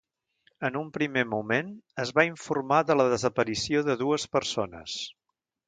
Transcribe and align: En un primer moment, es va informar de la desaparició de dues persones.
En 0.69 0.77
un 0.79 0.87
primer 0.95 1.23
moment, 1.33 1.69
es 2.05 2.13
va 2.21 2.25
informar 2.29 2.81
de 2.93 2.97
la 3.03 3.07
desaparició 3.13 3.85
de 3.91 3.99
dues 4.03 4.29
persones. 4.39 5.01